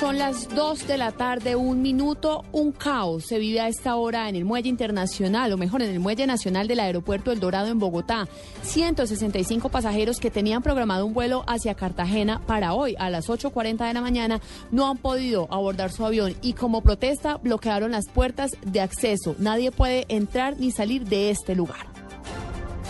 [0.00, 4.30] Son las 2 de la tarde, un minuto, un caos se vive a esta hora
[4.30, 7.78] en el muelle internacional, o mejor, en el muelle nacional del aeropuerto El Dorado en
[7.78, 8.26] Bogotá.
[8.62, 13.92] 165 pasajeros que tenían programado un vuelo hacia Cartagena para hoy a las 8.40 de
[13.92, 14.40] la mañana
[14.70, 19.36] no han podido abordar su avión y como protesta bloquearon las puertas de acceso.
[19.38, 21.99] Nadie puede entrar ni salir de este lugar.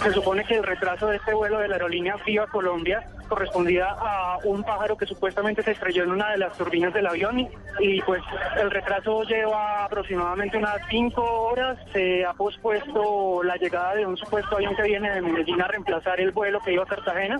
[0.02, 4.38] Se supone que el retraso de este vuelo de la aerolínea FIA Colombia correspondía a
[4.44, 8.22] un pájaro que supuestamente se estrelló en una de las turbinas del avión y pues
[8.56, 11.78] el retraso lleva aproximadamente unas cinco horas.
[11.92, 16.18] Se ha pospuesto la llegada de un supuesto avión que viene de Medellín a reemplazar
[16.18, 17.38] el vuelo que iba a Cartagena.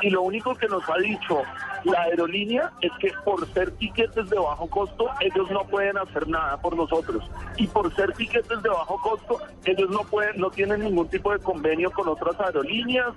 [0.00, 1.42] Y lo único que nos ha dicho
[1.84, 6.56] la aerolínea es que por ser tiquetes de bajo costo, ellos no pueden hacer nada
[6.58, 7.24] por nosotros.
[7.56, 11.38] Y por ser tiquetes de bajo costo, ellos no pueden, no tienen ningún tipo de
[11.38, 13.14] convenio con otras aerolíneas.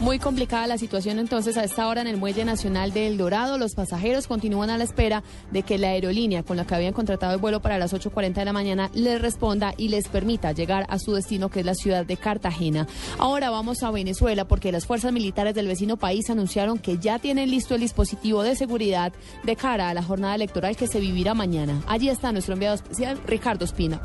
[0.00, 3.58] Muy complicada la situación entonces a esta hora en el Muelle Nacional de El Dorado.
[3.58, 7.34] Los pasajeros continúan a la espera de que la aerolínea con la que habían contratado
[7.34, 10.98] el vuelo para las 8.40 de la mañana les responda y les permita llegar a
[10.98, 12.86] su destino, que es la ciudad de Cartagena.
[13.18, 17.50] Ahora vamos a Venezuela porque las fuerzas militares del vecino país anunciaron que ya tienen
[17.50, 19.12] listo el dispositivo de seguridad
[19.44, 21.78] de cara a la jornada electoral que se vivirá mañana.
[21.86, 24.00] Allí está nuestro enviado especial, Ricardo Espina.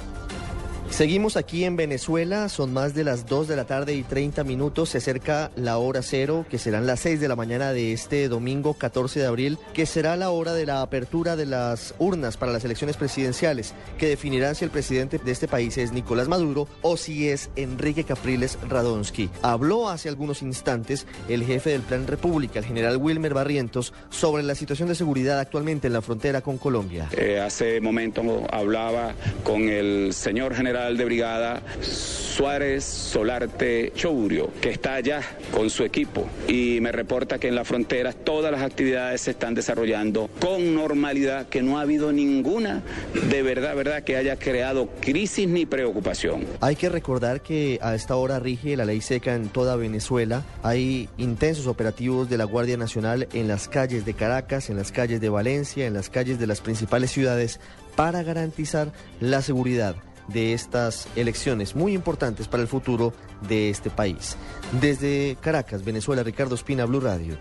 [0.90, 4.90] Seguimos aquí en Venezuela, son más de las 2 de la tarde y 30 minutos,
[4.90, 8.76] se acerca la hora cero, que serán las 6 de la mañana de este domingo
[8.76, 12.64] 14 de abril, que será la hora de la apertura de las urnas para las
[12.64, 17.28] elecciones presidenciales, que definirán si el presidente de este país es Nicolás Maduro o si
[17.28, 19.30] es Enrique Capriles Radonsky.
[19.42, 24.56] Habló hace algunos instantes el jefe del Plan República, el general Wilmer Barrientos, sobre la
[24.56, 27.10] situación de seguridad actualmente en la frontera con Colombia.
[27.12, 29.14] Eh, hace momento hablaba
[29.44, 35.22] con el señor general de brigada Suárez Solarte Chourio, que está allá
[35.54, 39.56] con su equipo y me reporta que en las fronteras todas las actividades se están
[39.56, 42.84] desarrollando con normalidad, que no ha habido ninguna
[43.30, 46.46] de verdad, verdad, que haya creado crisis ni preocupación.
[46.60, 50.44] Hay que recordar que a esta hora rige la ley seca en toda Venezuela.
[50.62, 55.22] Hay intensos operativos de la Guardia Nacional en las calles de Caracas, en las calles
[55.22, 57.62] de Valencia, en las calles de las principales ciudades
[57.96, 59.96] para garantizar la seguridad
[60.28, 63.14] de estas elecciones muy importantes para el futuro
[63.48, 64.38] de este país.
[64.80, 67.38] Desde Caracas, Venezuela, Ricardo Espina, Blue Radio.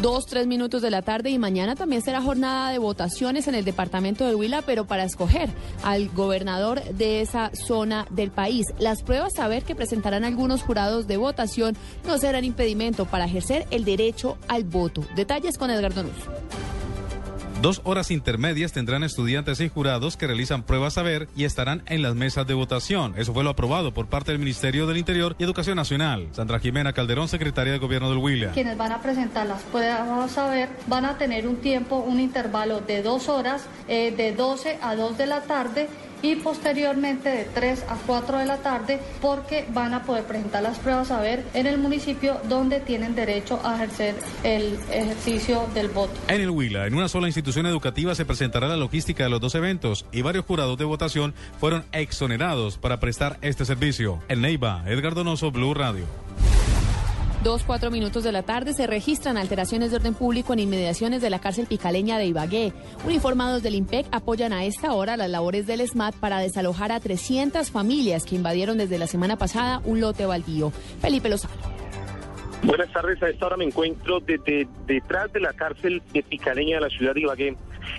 [0.00, 3.64] Dos, tres minutos de la tarde y mañana también será jornada de votaciones en el
[3.64, 5.50] departamento de Huila, pero para escoger
[5.82, 8.66] al gobernador de esa zona del país.
[8.78, 13.66] Las pruebas a ver que presentarán algunos jurados de votación no serán impedimento para ejercer
[13.72, 15.02] el derecho al voto.
[15.16, 16.67] Detalles con Edgardo Nuz.
[17.60, 22.14] Dos horas intermedias tendrán estudiantes y jurados que realizan pruebas saber y estarán en las
[22.14, 23.14] mesas de votación.
[23.16, 26.28] Eso fue lo aprobado por parte del Ministerio del Interior y Educación Nacional.
[26.30, 28.52] Sandra Jimena Calderón, secretaria de Gobierno del Huila.
[28.52, 33.02] Quienes van a presentar las pruebas saber van a tener un tiempo, un intervalo de
[33.02, 35.88] dos horas, eh, de 12 a 2 de la tarde
[36.22, 40.78] y posteriormente de 3 a 4 de la tarde porque van a poder presentar las
[40.78, 46.12] pruebas a ver en el municipio donde tienen derecho a ejercer el ejercicio del voto.
[46.28, 49.54] En el Huila, en una sola institución educativa se presentará la logística de los dos
[49.54, 54.20] eventos y varios jurados de votación fueron exonerados para prestar este servicio.
[54.28, 56.04] En Neiva, Edgar Donoso, Blue Radio.
[57.44, 61.30] Dos, cuatro minutos de la tarde se registran alteraciones de orden público en inmediaciones de
[61.30, 62.72] la cárcel picaleña de Ibagué.
[63.06, 67.70] Uniformados del IMPEC apoyan a esta hora las labores del SMAT para desalojar a 300
[67.70, 70.72] familias que invadieron desde la semana pasada un lote baldío.
[71.00, 71.54] Felipe Lozano.
[72.64, 76.90] Buenas tardes, a esta hora me encuentro detrás de la cárcel de Picaleña de la
[76.90, 77.56] ciudad de Ibagué.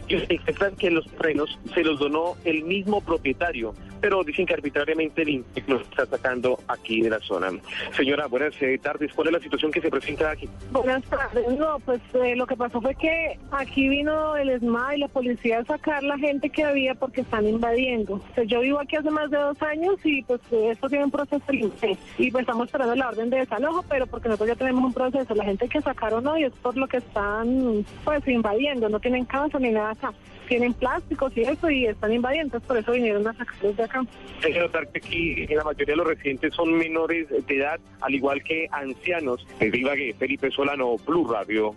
[0.10, 0.38] Y
[0.78, 5.70] que los terrenos se los donó el mismo propietario, pero dicen que arbitrariamente el INPEC
[5.70, 7.50] está atacando aquí de la zona.
[7.96, 9.14] Señora, buenas eh, tardes.
[9.14, 10.50] ¿Cuál es la situación que se presenta aquí?
[10.72, 11.48] Buenas tardes.
[11.58, 15.60] No, pues eh, lo que pasó fue que aquí vino el ESMA y la policía
[15.60, 18.22] a sacar la gente que había porque están invadiendo.
[18.36, 21.44] Pues yo vivo aquí hace más de dos años y pues esto tiene un proceso
[21.52, 25.36] y pues estamos esperando la orden de desalojo, pero porque nosotros ya tenemos un proceso.
[25.36, 29.60] La gente que sacaron hoy es por lo que están pues invadiendo, no tienen casa
[29.60, 30.14] ni nada acá
[30.50, 34.04] tienen plásticos y eso y están invadiendo, por eso vinieron a sacarlos de acá.
[34.44, 38.16] Hay que notar que aquí la mayoría de los residentes son menores de edad, al
[38.16, 39.46] igual que ancianos.
[39.60, 41.76] En Ibagué, Felipe Solano, Blue Radio.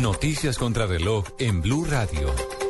[0.00, 2.61] Noticias contra reloj en Blue Radio.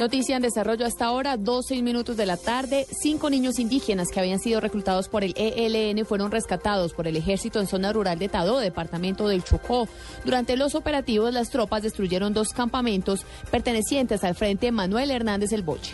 [0.00, 2.86] Noticia en desarrollo hasta ahora, 12 minutos de la tarde.
[2.90, 7.60] Cinco niños indígenas que habían sido reclutados por el ELN fueron rescatados por el ejército
[7.60, 9.88] en zona rural de Tadó, departamento del Chocó.
[10.24, 15.92] Durante los operativos, las tropas destruyeron dos campamentos pertenecientes al frente Manuel Hernández El Boche.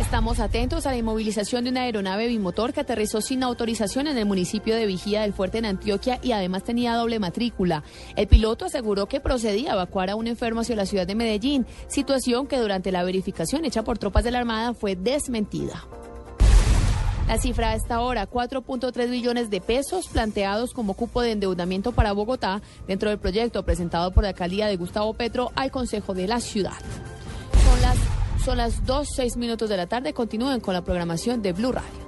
[0.00, 4.26] Estamos atentos a la inmovilización de una aeronave bimotor que aterrizó sin autorización en el
[4.26, 7.82] municipio de Vigía del Fuerte en Antioquia y además tenía doble matrícula.
[8.14, 11.66] El piloto aseguró que procedía a evacuar a un enfermo hacia la ciudad de Medellín,
[11.88, 15.84] situación que durante la verificación hecha por tropas de la Armada fue desmentida.
[17.26, 22.12] La cifra a esta hora, 4.3 billones de pesos planteados como cupo de endeudamiento para
[22.12, 26.40] Bogotá dentro del proyecto presentado por la alcaldía de Gustavo Petro al Consejo de la
[26.40, 26.78] Ciudad.
[27.64, 30.12] Son las son las 2, 6 minutos de la tarde.
[30.12, 32.07] Continúen con la programación de Blue Radio.